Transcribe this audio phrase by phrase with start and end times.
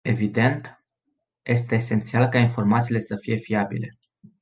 [0.03, 0.67] Evident,
[1.43, 3.89] este esențial ca informațiile să fie fiabile.